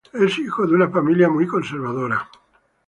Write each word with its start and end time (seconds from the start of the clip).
Es 0.13 0.39
hijo 0.39 0.65
de 0.65 0.73
una 0.73 0.89
familia 0.89 1.29
muy 1.29 1.45
conservadora. 1.45 2.27